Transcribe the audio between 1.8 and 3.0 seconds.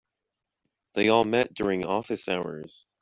office hours.